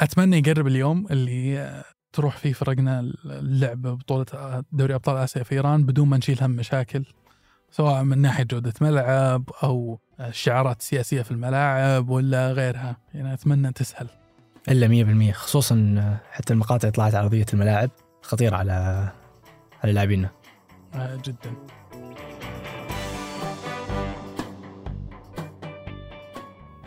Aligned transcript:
أتمنى 0.00 0.38
يقرب 0.38 0.66
اليوم 0.66 1.06
اللي 1.10 1.82
تروح 2.12 2.36
فيه 2.36 2.52
فرقنا 2.52 3.00
اللعب 3.24 3.82
بطولة 3.82 4.26
دوري 4.72 4.94
أبطال 4.94 5.16
آسيا 5.16 5.42
في 5.42 5.54
إيران 5.54 5.86
بدون 5.86 6.08
ما 6.08 6.16
نشيل 6.16 6.42
هم 6.42 6.50
مشاكل 6.50 7.04
سواء 7.70 8.02
من 8.02 8.18
ناحية 8.18 8.44
جودة 8.44 8.72
ملعب 8.80 9.50
أو 9.62 10.00
الشعارات 10.20 10.80
السياسية 10.80 11.22
في 11.22 11.30
الملاعب 11.30 12.08
ولا 12.08 12.52
غيرها. 12.52 12.96
يعني 13.14 13.34
أتمنى 13.34 13.72
تسهل. 13.72 14.08
إلا 14.68 14.88
100% 15.30 15.32
خصوصا 15.32 16.18
حتى 16.30 16.52
المقاطع 16.52 16.88
اللي 16.88 16.92
طلعت 16.92 17.14
على 17.14 17.44
الملاعب 17.52 17.90
خطيرة 18.22 18.56
على 18.56 19.08
على 19.84 19.92
لاعبينا 19.92 20.30
آه، 20.94 21.18
جدا. 21.24 21.54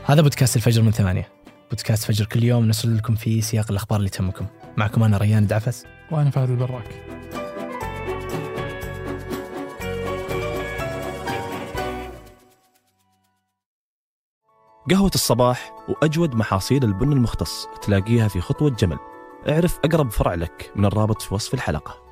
هذا 0.05 0.21
بودكاست 0.21 0.55
الفجر 0.55 0.82
من 0.82 0.91
ثمانية. 0.91 1.32
بودكاست 1.73 2.03
فجر 2.03 2.25
كل 2.25 2.43
يوم 2.43 2.67
نسرد 2.67 2.91
لكم 2.91 3.15
فيه 3.15 3.41
سياق 3.41 3.65
الأخبار 3.71 3.99
اللي 3.99 4.09
تهمكم. 4.09 4.45
معكم 4.77 5.03
أنا 5.03 5.17
ريان 5.17 5.48
دعفس. 5.48 5.85
وأنا 6.11 6.29
فهد 6.29 6.49
البراك. 6.49 6.88
قهوة 14.89 15.12
الصباح 15.15 15.73
وأجود 15.89 16.35
محاصيل 16.35 16.84
البن 16.84 17.12
المختص 17.12 17.67
تلاقيها 17.81 18.27
في 18.27 18.41
خطوة 18.41 18.70
جمل. 18.70 18.98
اعرف 19.49 19.79
أقرب 19.85 20.12
فرع 20.12 20.34
لك 20.34 20.71
من 20.76 20.85
الرابط 20.85 21.21
في 21.21 21.34
وصف 21.34 21.53
الحلقة. 21.53 22.02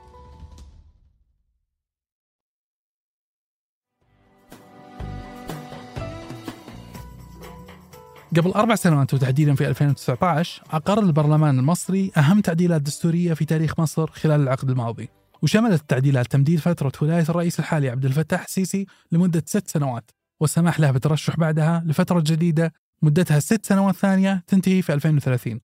قبل 8.37 8.51
أربع 8.51 8.75
سنوات 8.75 9.13
وتحديدا 9.13 9.55
في 9.55 9.67
2019 9.67 10.63
أقر 10.71 10.99
البرلمان 10.99 11.59
المصري 11.59 12.11
أهم 12.17 12.41
تعديلات 12.41 12.81
دستورية 12.81 13.33
في 13.33 13.45
تاريخ 13.45 13.79
مصر 13.79 14.07
خلال 14.07 14.41
العقد 14.41 14.69
الماضي. 14.69 15.09
وشملت 15.41 15.81
التعديلات 15.81 16.27
تمديد 16.27 16.59
فترة 16.59 16.91
ولاية 17.01 17.25
الرئيس 17.29 17.59
الحالي 17.59 17.89
عبد 17.89 18.05
الفتاح 18.05 18.43
السيسي 18.43 18.85
لمدة 19.11 19.43
ست 19.45 19.67
سنوات 19.67 20.11
والسماح 20.39 20.79
له 20.79 20.91
بالترشح 20.91 21.37
بعدها 21.37 21.83
لفترة 21.85 22.23
جديدة 22.25 22.73
مدتها 23.01 23.39
ست 23.39 23.65
سنوات 23.65 23.95
ثانية 23.95 24.43
تنتهي 24.47 24.81
في 24.81 24.93
2030 24.93 25.59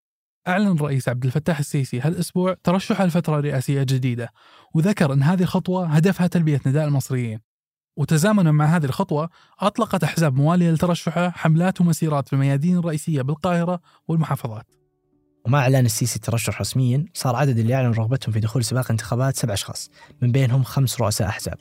أعلن 0.48 0.68
الرئيس 0.68 1.10
عبد 1.10 1.26
الفتاح 1.26 1.60
السيسي 1.60 2.00
هالأسبوع 2.00 2.56
ترشحه 2.64 3.06
لفترة 3.06 3.40
رئاسية 3.40 3.84
جديدة 3.84 4.30
وذكر 4.74 5.14
أن 5.14 5.24
هذه 5.24 5.42
الخطوة 5.42 5.86
هدفها 5.86 6.28
تلبية 6.28 6.62
نداء 6.66 6.88
المصريين. 6.88 7.47
وتزامنا 7.98 8.52
مع 8.52 8.66
هذه 8.66 8.86
الخطوة 8.86 9.30
أطلقت 9.60 10.04
أحزاب 10.04 10.36
موالية 10.36 10.72
لترشحه 10.72 11.30
حملات 11.30 11.82
ومسيرات 11.82 12.28
في 12.28 12.34
الميادين 12.34 12.78
الرئيسية 12.78 13.22
بالقاهرة 13.22 13.80
والمحافظات. 14.08 14.66
ومع 15.46 15.60
إعلان 15.60 15.86
السيسي 15.86 16.16
الترشح 16.16 16.62
رسميا 16.62 17.06
صار 17.14 17.36
عدد 17.36 17.58
اللي 17.58 17.76
أعلن 17.76 17.92
رغبتهم 17.92 18.32
في 18.34 18.40
دخول 18.40 18.64
سباق 18.64 18.92
انتخابات 18.92 19.36
سبع 19.36 19.54
أشخاص 19.54 19.90
من 20.22 20.32
بينهم 20.32 20.64
خمس 20.64 21.02
رؤساء 21.02 21.28
أحزاب. 21.28 21.58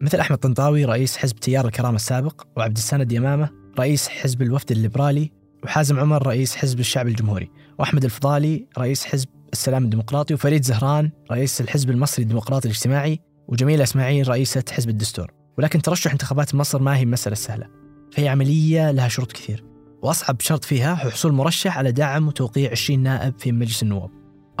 مثل 0.00 0.20
أحمد 0.20 0.38
طنطاوي 0.38 0.84
رئيس 0.84 1.16
حزب 1.16 1.36
تيار 1.36 1.66
الكرامة 1.66 1.96
السابق 1.96 2.42
وعبد 2.56 2.76
السند 2.76 3.12
يمامة 3.12 3.50
رئيس 3.78 4.08
حزب 4.08 4.42
الوفد 4.42 4.70
الليبرالي 4.70 5.32
وحازم 5.64 6.00
عمر 6.00 6.26
رئيس 6.26 6.56
حزب 6.56 6.80
الشعب 6.80 7.06
الجمهوري 7.06 7.50
وأحمد 7.78 8.04
الفضالي 8.04 8.66
رئيس 8.78 9.04
حزب 9.04 9.28
السلام 9.52 9.84
الديمقراطي 9.84 10.34
وفريد 10.34 10.64
زهران 10.64 11.10
رئيس 11.30 11.60
الحزب 11.60 11.90
المصري 11.90 12.22
الديمقراطي 12.22 12.68
الاجتماعي 12.68 13.20
وجميلة 13.48 13.82
إسماعيل 13.82 14.28
رئيسة 14.28 14.64
حزب 14.70 14.88
الدستور. 14.88 15.39
ولكن 15.60 15.82
ترشح 15.82 16.12
انتخابات 16.12 16.54
مصر 16.54 16.82
ما 16.82 16.96
هي 16.96 17.06
مسألة 17.06 17.34
سهلة. 17.34 17.66
فهي 18.12 18.28
عملية 18.28 18.90
لها 18.90 19.08
شروط 19.08 19.32
كثير. 19.32 19.64
وأصعب 20.02 20.40
شرط 20.40 20.64
فيها 20.64 21.04
هو 21.04 21.10
حصول 21.10 21.32
مرشح 21.32 21.78
على 21.78 21.92
دعم 21.92 22.28
وتوقيع 22.28 22.70
20 22.70 23.00
نائب 23.00 23.34
في 23.38 23.52
مجلس 23.52 23.82
النواب. 23.82 24.10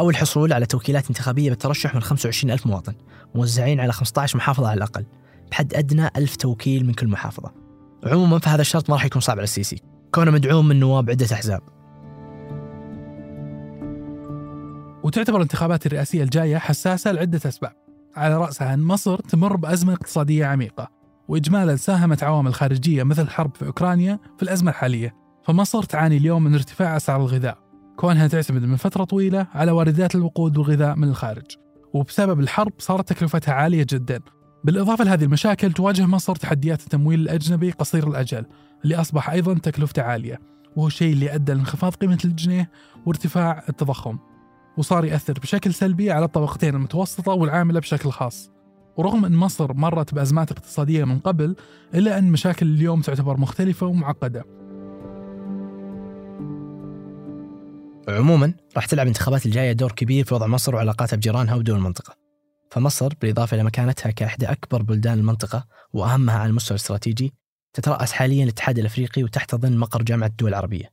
أو 0.00 0.10
الحصول 0.10 0.52
على 0.52 0.66
توكيلات 0.66 1.08
انتخابية 1.08 1.50
بالترشح 1.50 1.94
من 1.94 2.00
25 2.00 2.50
ألف 2.52 2.66
مواطن 2.66 2.94
موزعين 3.34 3.80
على 3.80 3.92
15 3.92 4.36
محافظة 4.36 4.68
على 4.68 4.78
الأقل 4.78 5.04
بحد 5.50 5.74
أدنى 5.74 6.08
ألف 6.16 6.36
توكيل 6.36 6.86
من 6.86 6.92
كل 6.92 7.08
محافظة. 7.08 7.52
عموما 8.06 8.38
فهذا 8.38 8.60
الشرط 8.60 8.90
ما 8.90 8.96
راح 8.96 9.04
يكون 9.04 9.20
صعب 9.20 9.36
على 9.36 9.44
السيسي. 9.44 9.82
كونه 10.14 10.30
مدعوم 10.30 10.68
من 10.68 10.80
نواب 10.80 11.10
عدة 11.10 11.26
أحزاب. 11.32 11.60
وتعتبر 15.02 15.36
الانتخابات 15.36 15.86
الرئاسية 15.86 16.22
الجاية 16.22 16.56
حساسة 16.58 17.12
لعدة 17.12 17.40
أسباب. 17.46 17.72
على 18.16 18.36
رأسها 18.36 18.74
أن 18.74 18.80
مصر 18.80 19.16
تمر 19.16 19.56
بأزمة 19.56 19.92
اقتصادية 19.92 20.46
عميقة. 20.46 20.99
وإجمالا 21.30 21.76
ساهمت 21.76 22.22
عوامل 22.22 22.54
خارجية 22.54 23.02
مثل 23.02 23.22
الحرب 23.22 23.56
في 23.56 23.66
أوكرانيا 23.66 24.18
في 24.36 24.42
الأزمة 24.42 24.70
الحالية 24.70 25.14
فمصر 25.44 25.82
تعاني 25.82 26.16
اليوم 26.16 26.44
من 26.44 26.54
ارتفاع 26.54 26.96
أسعار 26.96 27.20
الغذاء. 27.20 27.58
كونها 27.96 28.28
تعتمد 28.28 28.62
من 28.62 28.76
فترة 28.76 29.04
طويلة 29.04 29.46
على 29.54 29.72
واردات 29.72 30.14
الوقود 30.14 30.58
والغذاء 30.58 30.96
من 30.96 31.08
الخارج 31.08 31.44
وبسبب 31.94 32.40
الحرب 32.40 32.72
صارت 32.78 33.08
تكلفتها 33.08 33.54
عالية 33.54 33.86
جدا. 33.90 34.20
بالإضافة 34.64 35.04
لهذه 35.04 35.24
المشاكل 35.24 35.72
تواجه 35.72 36.06
مصر 36.06 36.34
تحديات 36.34 36.82
التمويل 36.82 37.20
الأجنبي 37.20 37.70
قصير 37.70 38.08
الأجل 38.08 38.46
اللي 38.84 38.96
أصبح 38.96 39.30
أيضا 39.30 39.54
تكلفته 39.54 40.02
عالية 40.02 40.40
وهو 40.76 40.86
الشيء 40.86 41.12
اللي 41.12 41.34
أدى 41.34 41.52
لانخفاض 41.52 41.94
قيمة 41.94 42.18
الجنيه 42.24 42.70
وارتفاع 43.06 43.64
التضخم 43.68 44.18
وصار 44.76 45.04
يأثر 45.04 45.32
بشكل 45.32 45.74
سلبي 45.74 46.10
على 46.10 46.24
الطبقتين 46.24 46.74
المتوسطة 46.74 47.32
والعاملة 47.32 47.80
بشكل 47.80 48.10
خاص. 48.10 48.50
ورغم 49.00 49.24
أن 49.24 49.32
مصر 49.32 49.72
مرت 49.72 50.14
بأزمات 50.14 50.52
اقتصادية 50.52 51.04
من 51.04 51.18
قبل 51.18 51.56
إلا 51.94 52.18
أن 52.18 52.32
مشاكل 52.32 52.66
اليوم 52.66 53.00
تعتبر 53.00 53.36
مختلفة 53.36 53.86
ومعقدة. 53.86 54.44
عموما 58.08 58.54
راح 58.76 58.86
تلعب 58.86 59.06
الانتخابات 59.06 59.46
الجاية 59.46 59.72
دور 59.72 59.92
كبير 59.92 60.24
في 60.24 60.34
وضع 60.34 60.46
مصر 60.46 60.74
وعلاقاتها 60.74 61.16
بجيرانها 61.16 61.54
ودول 61.54 61.76
المنطقة. 61.76 62.14
فمصر 62.70 63.12
بالإضافة 63.20 63.54
إلى 63.54 63.64
مكانتها 63.64 64.10
كإحدى 64.10 64.46
أكبر 64.46 64.82
بلدان 64.82 65.18
المنطقة 65.18 65.66
وأهمها 65.92 66.38
على 66.38 66.50
المستوى 66.50 66.76
الاستراتيجي 66.76 67.32
تترأس 67.74 68.12
حاليا 68.12 68.44
الاتحاد 68.44 68.78
الأفريقي 68.78 69.22
وتحتضن 69.22 69.76
مقر 69.76 70.02
جامعة 70.02 70.26
الدول 70.26 70.48
العربية. 70.48 70.92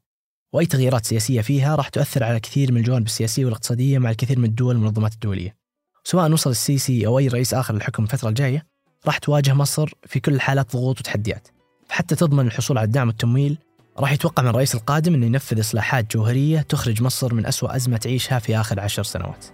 وأي 0.54 0.66
تغييرات 0.66 1.06
سياسية 1.06 1.42
فيها 1.42 1.76
راح 1.76 1.90
تؤثر 1.90 2.24
على 2.24 2.40
كثير 2.40 2.72
من 2.72 2.78
الجوانب 2.78 3.06
السياسية 3.06 3.46
والإقتصادية 3.46 4.00
مع 4.00 4.10
الكثير 4.10 4.40
من 4.40 4.46
الدول 4.46 4.76
والمنظمات 4.76 5.14
الدولية. 5.14 5.67
سواء 6.10 6.32
وصل 6.32 6.50
السيسي 6.50 7.08
أو 7.08 7.20
أي 7.20 7.28
رئيس 7.28 7.54
آخر 7.54 7.74
للحكم 7.74 8.04
الفترة 8.04 8.30
الجاية 8.30 8.66
راح 9.06 9.18
تواجه 9.18 9.54
مصر 9.54 9.90
في 10.06 10.20
كل 10.20 10.34
الحالات 10.34 10.74
ضغوط 10.74 11.00
وتحديات. 11.00 11.48
فحتى 11.90 12.16
تضمن 12.16 12.48
الحصول 12.48 12.78
على 12.78 12.86
الدعم 12.86 13.08
والتمويل 13.08 13.58
راح 14.00 14.12
يتوقع 14.12 14.44
من 14.44 14.50
الرئيس 14.50 14.76
القادم 14.76 15.14
أنه 15.14 15.26
ينفذ 15.26 15.60
إصلاحات 15.60 16.16
جوهرية 16.16 16.62
تخرج 16.62 17.02
مصر 17.02 17.34
من 17.34 17.46
أسوأ 17.46 17.76
أزمة 17.76 17.98
تعيشها 17.98 18.40
في 18.40 18.58
آخر 18.58 18.80
عشر 18.80 19.04
سنوات. 19.04 19.46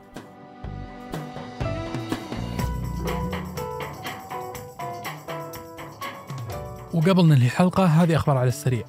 وقبل 6.93 7.25
ننهي 7.25 7.45
الحلقة 7.45 7.85
هذه 7.85 8.15
أخبار 8.15 8.37
على 8.37 8.47
السريع. 8.47 8.85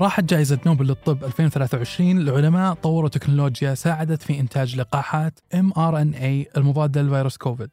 راحت 0.00 0.24
جائزة 0.24 0.58
نوبل 0.66 0.86
للطب 0.86 1.24
2023 1.24 2.24
لعلماء 2.24 2.74
طوروا 2.74 3.08
تكنولوجيا 3.08 3.74
ساعدت 3.74 4.22
في 4.22 4.40
إنتاج 4.40 4.76
لقاحات 4.76 5.38
mRNA 5.54 6.56
المضادة 6.56 7.02
لفيروس 7.02 7.36
كوفيد. 7.36 7.70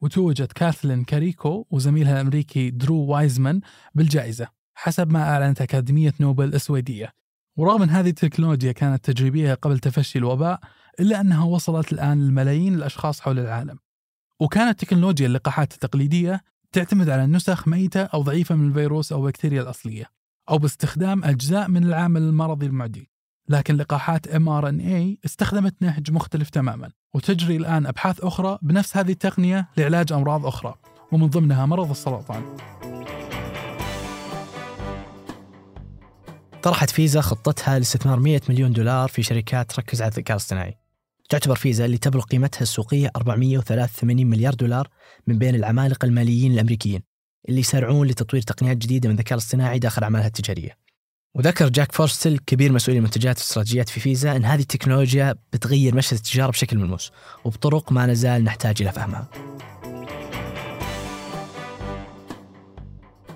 وتوجت 0.00 0.52
كاثلين 0.52 1.04
كاريكو 1.04 1.66
وزميلها 1.70 2.12
الأمريكي 2.12 2.70
درو 2.70 3.06
وايزمان 3.06 3.60
بالجائزة 3.94 4.48
حسب 4.74 5.12
ما 5.12 5.22
أعلنت 5.22 5.60
أكاديمية 5.60 6.14
نوبل 6.20 6.54
السويدية. 6.54 7.12
ورغم 7.56 7.82
أن 7.82 7.90
هذه 7.90 8.08
التكنولوجيا 8.08 8.72
كانت 8.72 9.10
تجريبية 9.10 9.54
قبل 9.54 9.78
تفشي 9.78 10.18
الوباء 10.18 10.60
إلا 11.00 11.20
أنها 11.20 11.44
وصلت 11.44 11.92
الآن 11.92 12.28
لملايين 12.28 12.74
الأشخاص 12.74 13.20
حول 13.20 13.38
العالم. 13.38 13.78
وكانت 14.40 14.80
تكنولوجيا 14.80 15.26
اللقاحات 15.26 15.74
التقليدية 15.74 16.40
تعتمد 16.72 17.08
على 17.08 17.26
نسخ 17.26 17.68
ميتة 17.68 18.02
أو 18.02 18.22
ضعيفة 18.22 18.54
من 18.54 18.68
الفيروس 18.68 19.12
أو 19.12 19.26
البكتيريا 19.26 19.62
الأصلية. 19.62 20.23
أو 20.50 20.58
باستخدام 20.58 21.24
أجزاء 21.24 21.68
من 21.68 21.84
العامل 21.84 22.22
المرضي 22.22 22.66
المعدي. 22.66 23.10
لكن 23.48 23.76
لقاحات 23.76 24.28
mRNA 24.28 25.18
استخدمت 25.24 25.74
نهج 25.80 26.10
مختلف 26.10 26.50
تماما 26.50 26.90
وتجري 27.14 27.56
الآن 27.56 27.86
أبحاث 27.86 28.20
أخرى 28.20 28.58
بنفس 28.62 28.96
هذه 28.96 29.12
التقنية 29.12 29.68
لعلاج 29.76 30.12
أمراض 30.12 30.46
أخرى 30.46 30.74
ومن 31.12 31.26
ضمنها 31.26 31.66
مرض 31.66 31.90
السرطان. 31.90 32.56
طرحت 36.62 36.90
فيزا 36.90 37.20
خطتها 37.20 37.78
لاستثمار 37.78 38.20
100 38.20 38.40
مليون 38.48 38.72
دولار 38.72 39.08
في 39.08 39.22
شركات 39.22 39.72
تركز 39.72 40.02
على 40.02 40.10
الذكاء 40.10 40.36
الاصطناعي. 40.36 40.78
تعتبر 41.28 41.54
فيزا 41.54 41.84
اللي 41.84 41.98
تبلغ 41.98 42.22
قيمتها 42.22 42.62
السوقية 42.62 43.10
483 43.16 44.26
مليار 44.26 44.54
دولار 44.54 44.88
من 45.26 45.38
بين 45.38 45.54
العمالقة 45.54 46.06
الماليين 46.06 46.52
الأمريكيين. 46.52 47.13
اللي 47.48 47.60
يسارعون 47.60 48.06
لتطوير 48.06 48.42
تقنيات 48.42 48.76
جديدة 48.76 49.08
من 49.08 49.14
الذكاء 49.14 49.32
الاصطناعي 49.38 49.78
داخل 49.78 50.02
أعمالها 50.02 50.26
التجارية. 50.26 50.78
وذكر 51.34 51.68
جاك 51.68 51.92
فورستل 51.92 52.38
كبير 52.38 52.72
مسؤول 52.72 52.96
المنتجات 52.96 53.36
والاستراتيجيات 53.36 53.88
في 53.88 54.00
فيزا 54.00 54.36
أن 54.36 54.44
هذه 54.44 54.60
التكنولوجيا 54.60 55.34
بتغير 55.52 55.94
مشهد 55.94 56.16
التجارة 56.16 56.50
بشكل 56.50 56.78
ملموس 56.78 57.12
وبطرق 57.44 57.92
ما 57.92 58.06
نزال 58.06 58.44
نحتاج 58.44 58.82
إلى 58.82 58.92
فهمها. 58.92 59.28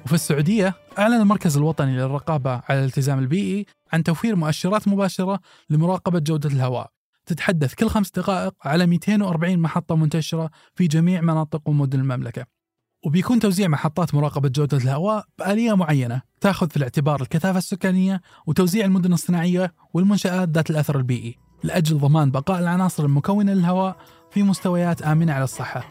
وفي 0.04 0.14
السعودية 0.14 0.74
أعلن 0.98 1.20
المركز 1.20 1.56
الوطني 1.56 1.96
للرقابة 1.96 2.62
على 2.68 2.78
الالتزام 2.78 3.18
البيئي 3.18 3.66
عن 3.92 4.02
توفير 4.02 4.36
مؤشرات 4.36 4.88
مباشرة 4.88 5.40
لمراقبة 5.70 6.18
جودة 6.18 6.48
الهواء. 6.48 6.90
تتحدث 7.26 7.74
كل 7.74 7.88
خمس 7.88 8.10
دقائق 8.10 8.54
على 8.64 8.86
240 8.86 9.58
محطة 9.58 9.96
منتشرة 9.96 10.50
في 10.74 10.86
جميع 10.86 11.20
مناطق 11.20 11.68
ومدن 11.68 12.00
المملكة. 12.00 12.57
وبيكون 13.02 13.40
توزيع 13.40 13.68
محطات 13.68 14.14
مراقبة 14.14 14.48
جودة 14.48 14.76
الهواء 14.76 15.24
بآلية 15.38 15.76
معينة 15.76 16.22
تأخذ 16.40 16.70
في 16.70 16.76
الاعتبار 16.76 17.22
الكثافة 17.22 17.58
السكانية 17.58 18.20
وتوزيع 18.46 18.84
المدن 18.84 19.12
الصناعية 19.12 19.74
والمنشآت 19.94 20.48
ذات 20.48 20.70
الأثر 20.70 20.98
البيئي 20.98 21.38
لأجل 21.64 21.98
ضمان 21.98 22.30
بقاء 22.30 22.60
العناصر 22.60 23.04
المكونة 23.04 23.52
للهواء 23.52 23.96
في 24.30 24.42
مستويات 24.42 25.02
آمنة 25.02 25.32
على 25.32 25.44
الصحة. 25.44 25.84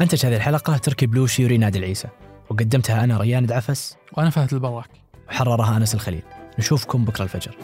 أنتج 0.00 0.26
هذه 0.26 0.36
الحلقة 0.36 0.76
تركي 0.76 1.06
بلوشي 1.06 1.44
وريناد 1.44 1.76
العيسى 1.76 2.08
وقدمتها 2.50 3.04
أنا 3.04 3.18
ريان 3.18 3.46
دعفس 3.46 3.96
وأنا 4.12 4.30
فهد 4.30 4.54
البراك. 4.54 4.90
وحررها 5.28 5.76
أنس 5.76 5.94
الخليل. 5.94 6.22
نشوفكم 6.58 7.04
بكرة 7.04 7.24
الفجر. 7.24 7.56